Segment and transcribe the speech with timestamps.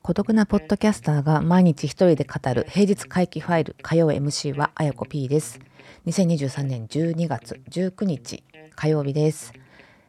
[0.00, 5.60] 孤独なポッドキャスターが毎日一人で語る平日回帰ファイル火曜 MC はあやこ P です。
[6.06, 8.42] 2023年12月19日
[8.74, 9.52] 火曜日です。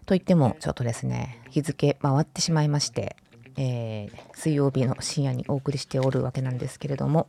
[0.06, 3.18] と言ってもちょっとですね日付回ってしまいまして、
[3.58, 7.28] えー、水曜日の深夜にお送りしておるわけなんですけれども、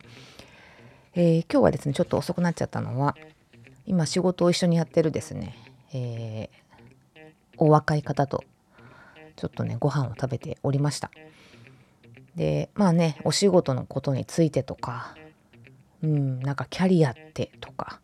[1.18, 3.16] えー、今日はですねちょっと遅くなっちゃったのは
[3.86, 5.56] 今仕事を一緒にやってるですね、
[5.94, 7.20] えー、
[7.56, 8.44] お若い方と
[9.34, 11.10] ちょっとねご飯を食べておりました
[12.36, 15.16] でまあねお仕事のことについてとか
[16.02, 17.98] うんなんかキャリアってとか、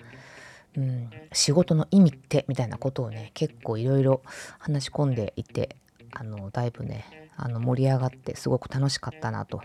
[0.75, 4.23] うん、仕事の意味ってみたいなことをね結構いろいろ
[4.59, 5.77] 話し込んでいて
[6.12, 9.61] あのだいぶねあの盛り上がってすごく楽しかったなと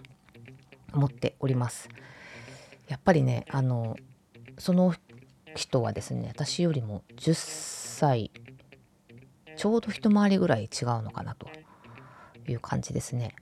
[0.91, 1.87] 思っております。
[2.87, 3.97] やっぱりねあの
[4.57, 4.93] その
[5.55, 8.31] 人はですね私よりも10歳
[9.55, 11.47] ちょうど一回りぐらい違うのかなと
[12.47, 13.35] いう感じですね。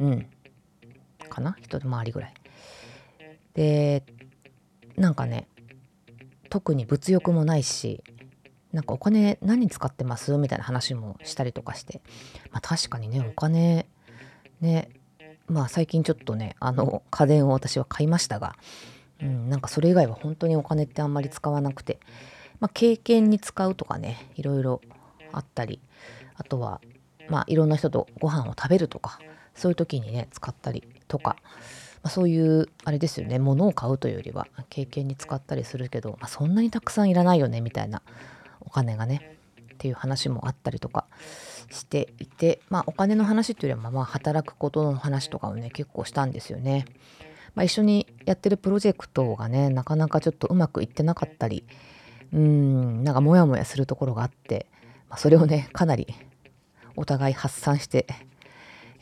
[0.00, 0.26] うん。
[1.28, 1.56] かな？
[1.60, 2.34] 一回りぐらい。
[3.54, 4.02] で、
[4.96, 5.46] なんかね、
[6.48, 8.02] 特に物欲もないし、
[8.72, 10.36] なんかお金何使ってます？
[10.36, 12.02] みたいな話もしたりとかして、
[12.50, 13.86] まあ確かにね、お金、
[14.60, 14.90] ね、
[15.50, 18.56] まあ最近ちょっとね、あの家電を私は買いましたが、
[19.20, 21.98] うん、なんかそれ以外は本当にお金ってあんまり使わなくて、
[22.60, 24.80] まあ経験に使うとかね、いろいろ
[25.32, 25.80] あったり、
[26.36, 26.80] あとは、
[27.28, 29.18] まあいろんな人とご飯を食べるとか、
[29.54, 31.36] そういう時にね使ったりとか、
[32.02, 38.02] まあ、そういうあれですよね物を買うというよりは経験に使ったりするけど、まあ、そんなにたくさんいらないよねみたいな
[38.60, 39.36] お金がね
[39.74, 41.06] っていう話もあったりとか
[41.70, 46.84] していてまあお金の話というよりはまあ働くことの話とかをね結構したんですよね。
[47.54, 51.64] まあ、一緒にやってるプロジェクトがねなかなかちょっとうまくいってなかったり
[52.32, 54.66] うんなんかモヤモヤするところがあって、
[55.08, 56.06] まあ、それをねかなり
[56.94, 58.06] お互い発散して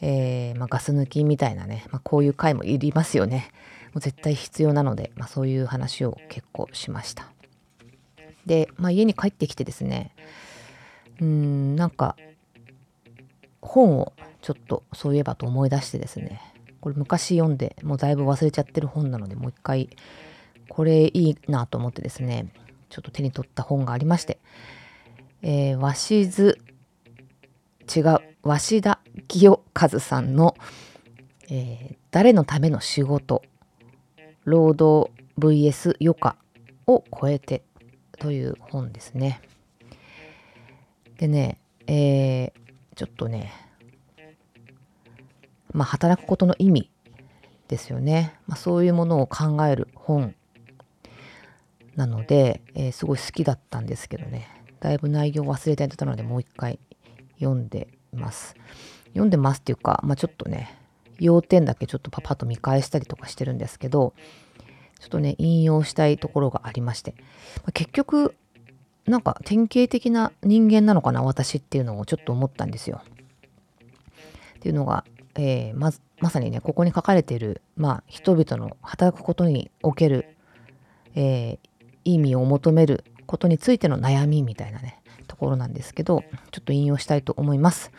[0.00, 3.50] えー、まあ、ガス抜きみたいなね、まあ、こういう回もいりますよね。
[3.92, 7.32] もう絶対必要なので、ま、そういう話を結構しました。
[8.46, 10.14] で、ま、家に帰ってきてですね、
[11.20, 12.16] うん、なんか、
[13.60, 16.40] 本をちょっとそういえばと思い出してですね、
[16.80, 19.90] これ昔読んで、もうだいぶ忘れちゃってる本なので、もう一回、
[20.68, 22.52] これいいなと思ってですね、
[22.88, 24.38] ちょっと手に取った本がありまして、
[25.42, 26.58] えー、鷲津、
[27.94, 30.56] 違う、鷲田清和さんの、
[31.50, 33.42] えー、誰のための仕事
[34.44, 36.36] 労働 VS 余暇
[36.86, 37.62] を超えて
[38.18, 39.40] という本ですね。
[41.18, 42.52] でね、えー、
[42.98, 43.52] ちょっとね、
[45.70, 46.90] まあ、働くことの意味
[47.68, 48.34] ですよね。
[48.48, 50.34] まあ、そういうものを考える本
[51.94, 54.48] なので、えー、すごい好きだったんですけどね、
[54.80, 56.80] だいぶ内容忘れてたので、もう一回
[57.38, 58.56] 読んでます。
[59.10, 60.76] 読んでますっていうか、まあ、ちょっとね、
[61.20, 64.12] 要点だけちょっとパパッと見返したりとかしてるんですけど、
[64.98, 67.14] ちょっとね、引用したいところがありまして、
[67.58, 68.34] まあ、結局、
[69.08, 73.02] なんか典型的な人間なのかな、私っていうのをちょっと思ったんですよ。
[74.56, 75.04] っていうのが、
[75.36, 80.36] えー、ままさにね、ここに書かれている、まあ、人々の働くことにおける、
[81.14, 81.58] えー、
[82.04, 87.92] 意味を求めることについての悩みみたいなね、ところなんですけど、ちょっと引用したいと思います。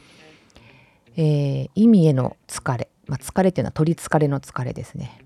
[1.16, 5.20] えー、意味への疲れ、まあ、疲れっていうのは取りつかれの疲れですね、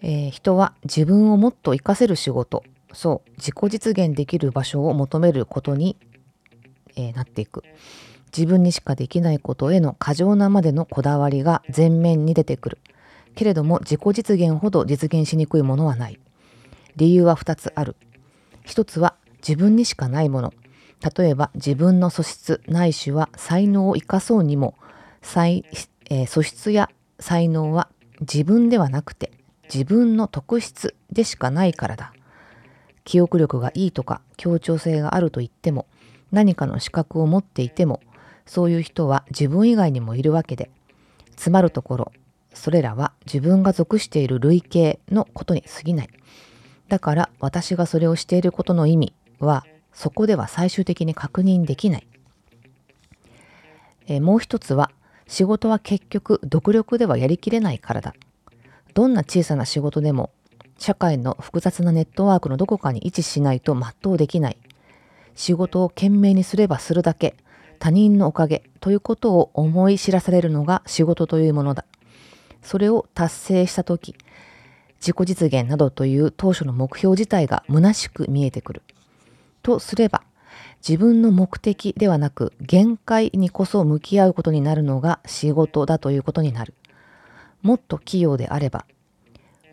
[0.00, 5.96] えー、人は自分をもっと活かせる仕事そう自己実現できる場所を求めることに、
[6.96, 7.62] えー、なっていく。
[8.36, 12.78] 自分にしかできないことへの過剰なまでのこだわりが前面に出てくる。
[13.36, 16.18] けれども自己実現ほど実現しにくいものはない。
[16.96, 17.96] 理由は2つある。
[18.66, 19.14] 1つは
[19.46, 20.52] 自分にしかないもの。
[21.16, 24.74] 例えば自分の素質ないしは才能を生かそうにも、
[25.22, 26.90] えー、素質や
[27.20, 27.88] 才能は
[28.20, 29.32] 自分ではなくて
[29.72, 32.12] 自分の特質でしかないからだ。
[33.04, 35.86] 記憶力がいいとか協調性があると言っても
[36.32, 38.00] 何かの資格を持っていても
[38.46, 40.70] そういう人は自分以外にもいるわけで
[41.36, 42.12] つまるところ
[42.54, 46.08] それらは自分が属している類型のことに過ぎない。
[46.88, 52.06] だから私がそれをしていることの意味はそこでは最終的に確認できない。
[54.06, 54.90] えもう一つは
[55.26, 58.14] 仕事は結局独力ではやりきれないからだ。
[58.94, 60.30] どんな小さな仕事でも
[60.78, 64.58] 社会の複雑なネットワークのどこかに位置しないと全うできない。
[65.34, 67.34] 仕事を懸命にすればするだけ
[67.78, 71.84] 他人のおかげということを思い知らされるのが仕事というものだ。
[72.62, 74.16] それを達成した時
[75.04, 78.82] 自己実現などという当初の目標自体が虚しく見えてくる。
[79.62, 80.22] とすれば、
[80.86, 86.72] 自分の目的ではなく限界にこそ向き合うことになるのが仕事だということになる。
[87.60, 88.86] もっと器用であれば、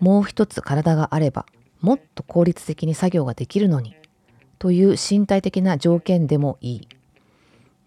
[0.02, 1.46] もう一つ体があれば、
[1.80, 3.96] もっと効率的に作業ができるのに、
[4.58, 6.88] という身体的な条件でもいい。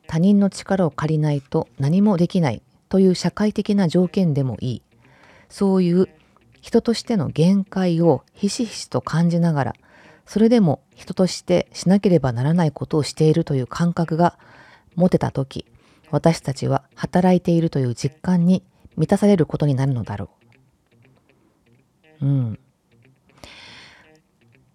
[0.07, 4.83] 他人の力を借りないと何もできないという社会的な条件でもいい。
[5.49, 6.09] そういう
[6.61, 9.75] 人としての限界をひしひしと感じながら、
[10.25, 14.39] それでも人としてしなければならないことをしているという感覚が
[14.95, 15.67] 持てたとき、
[16.13, 18.63] 私たちは働いているという実感に
[18.97, 20.44] 満たされることになるのだろう。
[22.21, 22.53] うん。
[22.55, 22.57] っ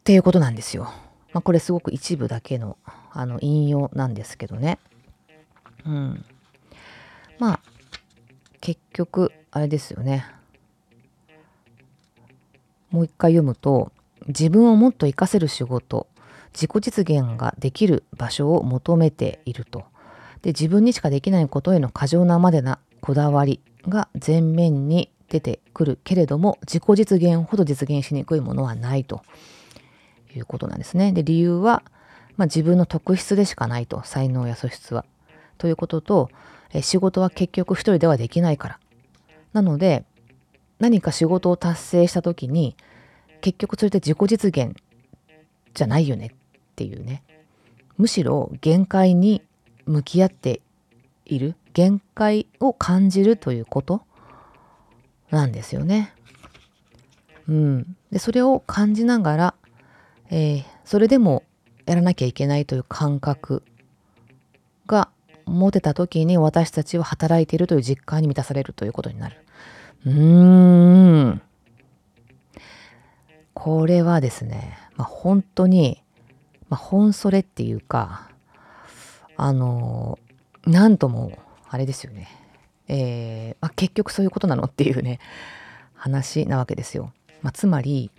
[0.04, 0.92] ていうことなんですよ。
[1.34, 2.78] まあ、これすごく一部だけの
[3.12, 4.80] あの引用なんですけどね。
[5.86, 6.26] うん。
[7.38, 7.60] まあ、
[8.62, 10.26] 結局、あれですよね。
[12.92, 13.92] もう一回読むと、
[14.28, 16.08] 自分をもっと活かせる仕事、
[16.54, 19.86] 自己実現ができる場所を求めていると。
[20.42, 29.22] で、自分にしかできないことへの過剰なまでなこだわりが前面に出てくるけれども、自己実現ほど実現しにくいものはないと
[30.36, 31.12] いうことなんですね。
[31.12, 31.84] で、理由は、
[32.38, 35.06] まあ、自分の特質でしかないと、才能や素質は。
[35.58, 36.30] ということと、
[36.74, 38.80] え仕事は結局一人ではできないから。
[39.54, 40.06] なので、
[40.80, 42.76] 何か仕事を達成した時に、
[43.42, 44.76] 結局それって自己実現
[45.74, 46.32] じゃないよねっ
[46.76, 47.24] ていうね。
[47.98, 49.42] むしろ限界に
[49.86, 50.62] 向き合って
[51.26, 54.02] いる、限界を感じるということ
[55.32, 56.14] なんですよね。
[57.48, 57.96] うん。
[58.12, 59.54] で、それを感じながら、
[60.30, 61.44] えー、それでも
[61.86, 63.64] やらなきゃいけないという感覚
[64.86, 65.10] が
[65.46, 69.38] 持てた時に私たちは働いているという実感に満たされるということになる。
[70.06, 71.42] うーん。
[73.54, 76.02] これはですね、まあ、本当に、
[76.70, 78.30] まあ、本それっていうか、
[79.36, 80.18] あの、
[80.66, 81.32] なんとも、
[81.68, 82.28] あれですよね。
[82.90, 85.20] えー、まあ、結局そういうことなのっていうね、
[85.94, 87.14] 話なわけですよ。
[87.42, 88.12] まあ、つまり、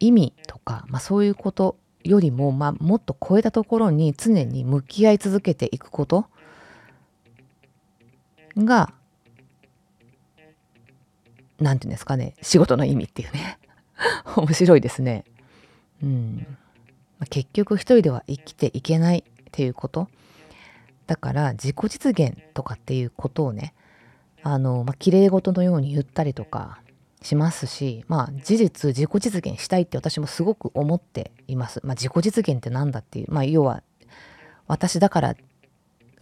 [0.00, 6.26] 意味とか、まあ、そういうことよりも、まあ、もっと超えたところに常に向き合い続けていくこと
[8.56, 8.92] が、
[11.60, 13.58] なんていうんですかね、仕事の意味っていうね。
[14.36, 15.24] 面白いですね。
[16.02, 16.46] うん。
[17.30, 20.08] 結局一人では生きていけないっていうこと。
[21.08, 23.74] だから自己実現とかっていうことをね、
[24.50, 26.80] あの、まあ、綺麗事のように言ったりとか
[27.20, 31.80] しますし、まあ事実自己実現したいって私もすごく思っています。
[31.84, 33.82] まあ自己実現って何だっていう、まあ要は
[34.66, 35.36] 私だから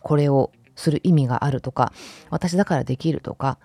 [0.01, 1.93] これをする意味があるとか、
[2.31, 3.59] 私だからできるとか、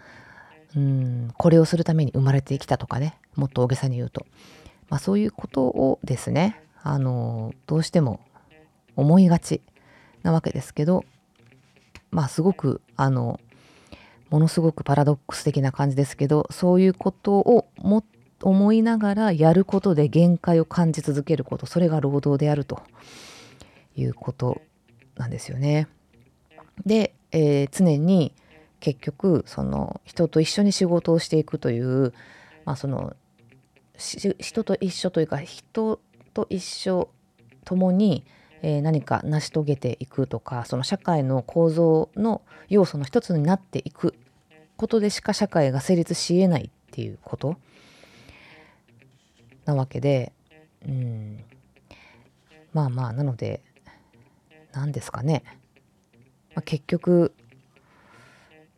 [0.75, 4.27] うん、これをするために生まれてきたとかね、もっと大げさに言うと。
[4.89, 8.19] まあそういうことをですね、あの、どうしても
[8.95, 9.61] 思いがち
[10.21, 11.03] なわけですけど、
[12.11, 13.39] まあすごく、あの、
[14.31, 18.03] ものすごくパラドックス的な感じですけど、そういうことをも
[18.41, 22.81] 思いながらやることで限界を感じ続けること、それが労働であると
[23.95, 24.61] いうこと
[25.15, 25.87] なんですよね。
[26.85, 28.33] で、えー、常に
[28.79, 32.13] 結局その人と一緒に仕事をしていくという、
[32.65, 33.15] まあ、その
[33.97, 35.99] 人と一緒というか人
[36.33, 37.09] と一緒
[37.63, 38.25] 共に、
[38.63, 44.15] え、何か成し遂げていくとかその社会の構造の要素の一つになっていく
[44.81, 47.55] ことでしか社会が成立しえないっていうこと
[49.65, 50.33] なわけで、
[50.87, 51.43] うん、
[52.73, 53.61] まあまあなので
[54.71, 55.43] 何ですかね、
[56.55, 57.31] まあ、結局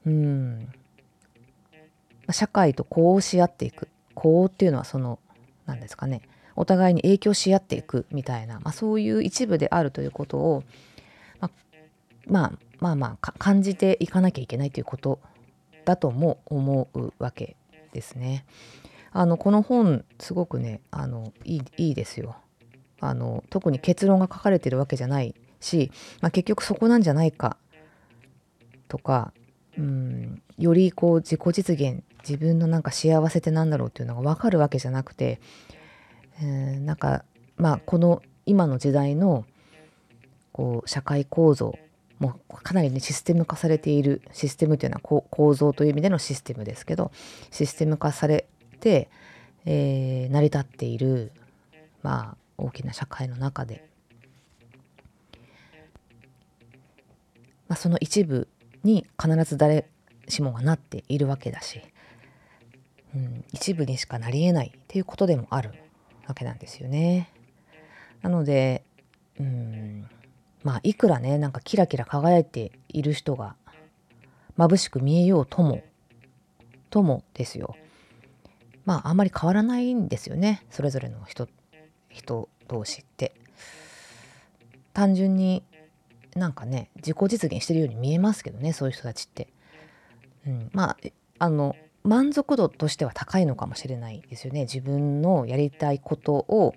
[0.06, 0.68] うん。
[2.30, 3.88] 社会と呼応し合っていく。
[4.14, 5.20] 呼応っていうのはその
[5.66, 6.22] 何ですかね。
[6.58, 10.64] お互いに影響し合っていくみたいな、まあ、そういう一部であるということを、
[11.40, 11.52] まあ、
[12.28, 15.20] まあまあまあ感じていかなきゃいけないということ
[15.86, 17.56] だとも思うわけ
[17.94, 18.46] ですね。
[19.12, 22.36] あのこの本すごくねあのいいいいですよ
[23.00, 23.44] あの。
[23.50, 27.58] 特に結論が書かれてるわけじゃないし、まあ、結局そこなんじゃないか
[28.88, 29.34] とか
[29.78, 35.40] うんよりこう自己実現自分のなんか幸せって何だろうっていうのが分かるわけじゃなくて、
[36.42, 37.26] えー、なんか
[37.58, 39.46] まあこの今の時代の
[40.52, 41.76] こう社会構造
[42.24, 47.12] もうかなりねシステム化されているシステムというのは構造という意味でのシステムですけど
[47.52, 48.48] システム化され
[48.80, 49.10] て、
[49.66, 51.34] えー、成り立っている
[52.02, 53.86] まあ大きな社会の中で、
[57.68, 58.48] まあ、その一部
[58.86, 59.90] に必ず誰
[60.30, 61.82] しもがなっているわけだし、
[63.14, 65.74] うん、一部にしかなりえないっていうことでもある
[66.26, 67.30] わけなんですよね。
[68.22, 68.86] なので、
[69.38, 69.83] うん、
[70.64, 73.56] まあいくらねなんかキラキラ輝いている人が
[74.58, 75.84] 眩しく見えようとも
[76.90, 77.76] ともですよ。
[78.86, 81.48] まああんまり変わらないんですよねそれぞれの人
[82.10, 83.34] 人同士って。
[84.94, 85.64] 単純に
[86.36, 89.48] なんかね自己実現してるように見えますけどねそういう人たちって。
[90.46, 90.98] うん、まあ
[91.40, 96.76] あの満足度としては高いのかもしれないですよね自分のやりたいことを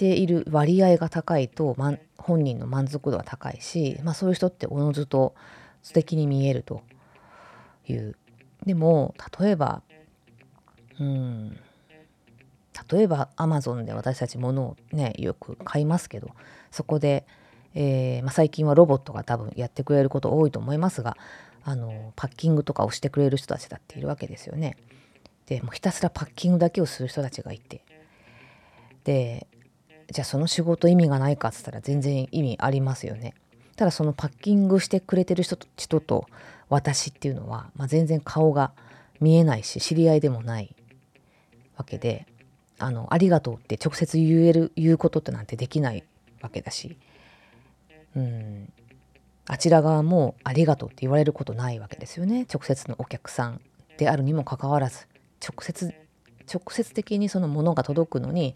[0.00, 5.34] ている割合が高いと、ま、本人の満足度は高いし、まあ、そういう人っておのずと
[5.82, 6.82] 素敵に見えると
[7.86, 8.16] いう
[8.64, 9.82] でも例えば
[10.98, 11.58] うん
[12.90, 16.30] 例えばアマゾンで私たち物をねよく買いますけど
[16.70, 17.26] そこで、
[17.74, 21.18] えー、まあ、最近はロボットが多分やってくれること多いと思いますが
[21.62, 24.78] あのパッキングとかをしてくれる人たちだっているわけですよね。
[25.44, 27.84] でもうひたすらパッキングだけをする人たちがいて
[29.04, 29.46] で
[30.10, 33.34] じゃあその仕事意味がないかっつったら全然意味ありますよね。
[33.76, 36.26] ただそのパッキングしてくれてる人と人と
[36.68, 38.72] 私っていうのは、まあ、全然顔が
[39.20, 40.74] 見えないし知り合いでもない
[41.76, 42.26] わけで
[42.78, 46.04] あのありがとうって直接言える言うことってなんてできない
[46.42, 46.98] わけだし
[48.16, 48.72] うん
[49.46, 53.60] あちら側もありがとうって言われることないわけですよね直接のお客さん
[53.96, 55.06] であるにもかかわらず
[55.42, 55.94] 直接
[56.52, 58.54] 直接的にそのものが届くのに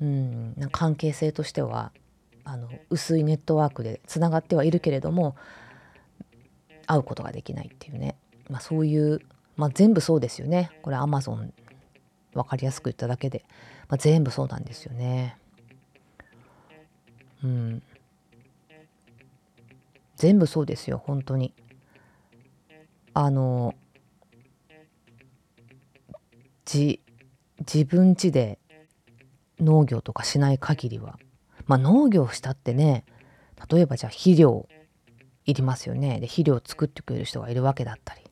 [0.00, 1.92] うんなん関係性としては
[2.44, 5.36] あの薄いネットワークでつながってはいるけれども
[6.86, 8.16] 会うことができないっていうね、
[8.48, 9.20] まあ、そういう、
[9.56, 11.52] まあ、全部そうですよねこれアマゾン
[12.32, 13.44] 分かりやすく言っただけで、
[13.88, 15.36] まあ、全部そうなんですよね。
[17.42, 17.82] うん、
[20.16, 21.54] 全部そうですよ本当に。
[23.12, 23.74] あの
[26.64, 27.00] じ
[27.58, 28.58] 自分家で
[29.60, 31.18] 農業とかしない限りは。
[31.66, 33.04] まあ農業したってね
[33.70, 34.66] 例えばじゃあ肥料
[35.44, 36.20] いりますよね。
[36.20, 38.22] で肥料を作ってくれる人がいるわけだったり。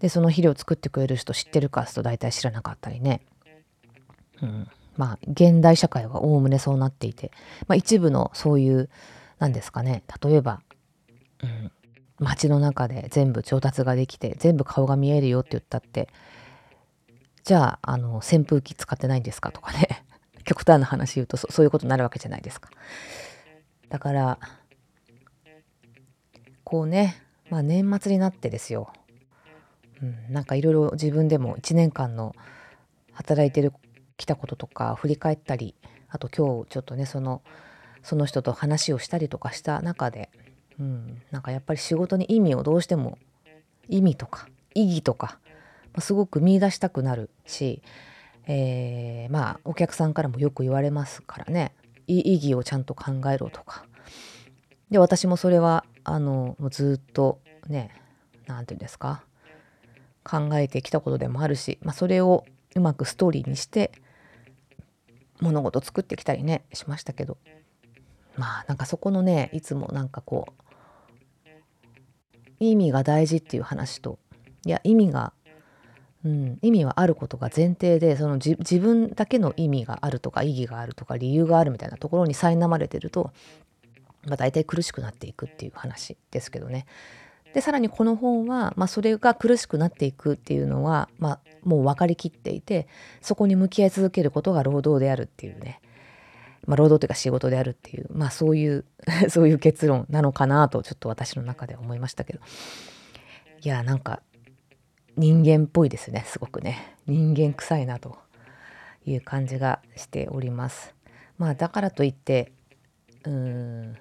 [0.00, 3.22] でその肥料を作ってくれる人知ってるかと大体知らなかったりね、
[4.42, 7.32] うん、まあ現代社会はおおむねそうなっていて、
[7.66, 8.90] まあ、一部のそういう
[9.38, 10.02] 何ですかね。
[10.22, 10.60] 例えば
[11.42, 11.70] うん、
[12.18, 16.08] 街の中で全部調達ができて全部顔が見えるよって言ったって
[17.44, 20.04] じゃああの扇風機使ってないんですかとかね。
[20.46, 22.70] 極端な話言うとそういうことになるわけじゃないですか。
[23.90, 24.38] だから
[26.64, 28.92] こうね、まあ、年末になってですよ、
[30.02, 32.34] うん、なんかいろいろ自分でも1年間の
[33.12, 33.72] 働いてる
[34.16, 35.76] きたこととか振り返ったり
[36.08, 37.42] あと今日ちょっとねその
[38.02, 40.30] その人と話をしたりとかした中で
[40.78, 43.18] うん、なんかやっぱり仕事に意味をどうしても
[43.88, 45.38] 意味とか意義とか、
[45.92, 47.82] まあ、すごく見出したくなるし、
[48.46, 51.74] えー、まあお客さんからもよく言われますからね。
[52.06, 53.84] 意義をちゃんと考えろとか。
[54.90, 57.90] で私もそれはあのもうずっとね
[58.46, 59.24] 何て言うんですか？
[60.22, 63.92] 考えてきたことでもあるし、まあ、それをうまくストーリーにして
[65.40, 67.38] 物事作ってきたりねしましたけど。
[68.36, 71.52] まあなんかそこのねいつもなんかこう
[72.60, 74.18] 意味が大事っていう話と
[74.66, 75.32] いや意味が、
[76.26, 83.30] うん、意味はあることが前提でその自分だけの意味があるとか意義があるとか理由があるみたいなところに苛まれてると、
[84.24, 86.86] まあ、大体苦しくなっていくっていう話ですけどね。
[87.54, 92.88] でさらにこの本は、まあ、それが苦しくなっていくっていうのは、まあ、もう分かりきっていて
[93.22, 95.80] そこに向き合い続けることが労働であるっていうね。
[96.66, 98.84] まあ、労働というか仕事であるっていう、まあ、そういう
[99.30, 102.40] そういう結論なのかなとちょっと私の中で思いましたけど。
[103.62, 104.20] いやなんか
[105.16, 108.18] 人間っぽいですねすごくね人間臭いなと
[109.04, 110.94] いう感じがしております
[111.38, 112.52] まあだからといって
[113.24, 113.96] うーん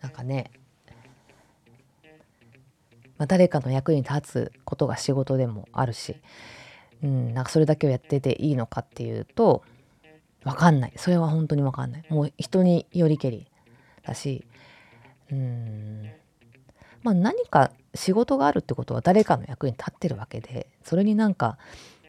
[0.00, 0.50] なんかね、
[3.16, 6.16] まあ、誰かの役に立つことが仕事でもあるし、
[7.02, 9.62] うん、なんかそれだけをやってていいのかっていうと
[10.44, 10.92] わかんない。
[10.96, 12.04] それは本当にわかんない。
[12.10, 13.46] もう人によりけり
[14.06, 14.46] だし、
[15.32, 16.10] うん。
[17.04, 21.58] まあ何か仕事があるってことは誰かの役に立ってるわけで、それになんか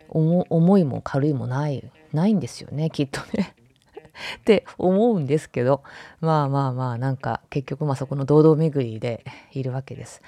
[0.10, 1.84] 重いも軽いもない、
[2.14, 3.54] ないんですよね、きっとね。
[4.40, 5.84] って思うんですけど、
[6.22, 10.22] まあまあまあ、なんか結局まあそこの堂々巡りでいるわけです。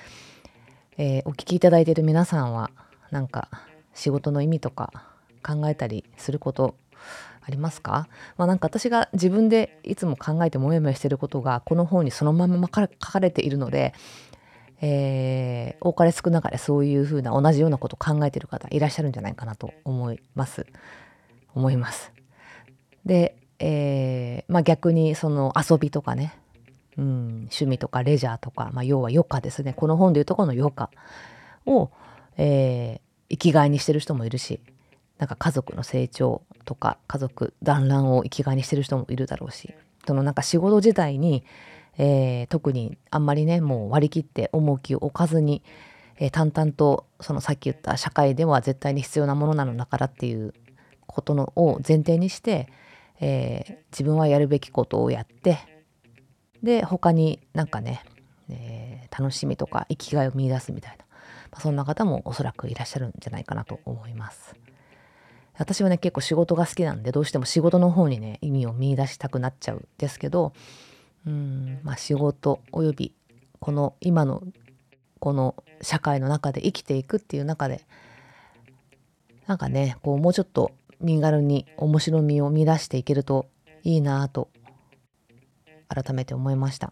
[0.98, 2.70] えー、お聞きいただいている皆さんは、
[3.10, 3.48] なんか
[3.94, 4.92] 仕事の意味とか
[5.42, 6.76] 考えたりすること
[7.48, 13.94] ありますか、まあ、なんか私が自分でいつも考えてもやもやしてることがこの本にそのまま書かれているので、
[14.82, 20.68] えー、多かれ少なかれそういうふうな同じようなことを考えてる方いらっしゃるんじゃないかなと思います。
[21.56, 22.12] 思います。
[23.06, 26.38] で、えー、まあ逆にその遊びとかね、
[26.98, 27.06] うん、
[27.50, 29.74] 趣味とかレジャーとか、まあ要は余暇ですね。
[29.74, 30.90] この本でいうとこの余暇
[31.66, 31.90] を、
[32.38, 34.60] えー、生きがいにしてる人もいるし、
[35.18, 39.74] なんか家族の成長とか家族団らんを生きがいにしてる人もいるだろうし、
[40.06, 41.44] そのなんか仕事自体に、
[41.98, 45.64] えー、特にあんまりねもう割り切って重きを置かずに、
[46.18, 50.54] えー、淡々とそのさっき言った社会では絶対に必要なものなのだからっていう
[51.08, 52.70] ことのを前提にして、
[53.20, 55.58] えー、自分はやるべきことをやって
[56.62, 58.04] で他になんかね、
[58.50, 61.06] え楽しみとか生きがいを見いだすみたいな、
[61.52, 64.56] まあ、そんな方もおそらくいらっしゃるんじゃないかなと思います。
[65.58, 70.54] 私はね結構仕事が好きなんでどうしても仕事の方にね意味を見いだしたくなっちゃうんですけど
[71.28, 71.80] うん。
[71.84, 73.14] まあ仕事および
[73.60, 74.42] この今の
[75.20, 77.86] この社会の中で生きていくっていう中で
[79.46, 83.48] なんかねこうもうちょっと身軽に面白みを見出していけると
[83.84, 84.50] いいなと
[85.88, 86.92] 改めて思いました。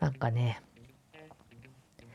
[0.00, 0.60] なんかね、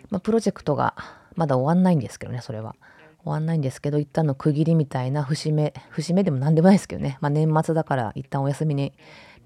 [0.10, 0.96] まあ、プロジェクトが
[1.36, 2.76] まだ終わんないんですけどねそれは。
[3.24, 8.94] 終わんないんですけど一旦の区切りみたいな節目節目でも何でもないですけどね、まあ、年末だから一旦お休みに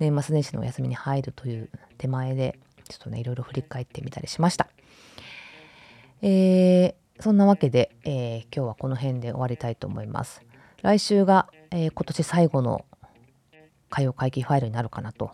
[0.04, 4.68] 年末年始のお休みに入るという手前でちょっとねいろいろ振り返ってみたりしました。
[6.22, 10.42] えー、そんなわけで、えー、今日はこの辺で終わりたいと思います。
[10.82, 12.86] 来週が、えー、今年最後の
[13.90, 15.32] 火曜会議ファイルになるかなと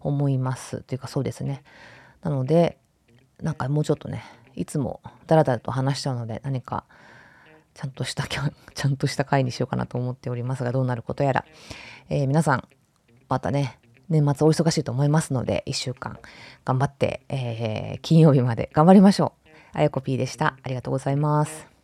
[0.00, 1.62] 思いますというかそうですね。
[2.22, 2.78] なので
[3.42, 4.24] なんかもうちょっとね
[4.54, 6.84] いつもダラダラと話しちゃうので何か
[7.74, 11.44] ちゃんとした ちゃんとした回にしようかなと思っておりますがどうなることやら、
[12.08, 12.68] えー、皆さん
[13.28, 16.18] またね年末お忙しいと思いますので1週間
[16.64, 19.48] 頑張って、えー、金曜日まで頑張りましょう。
[19.72, 20.56] あやこ P でした。
[20.62, 21.75] ありがとうございます。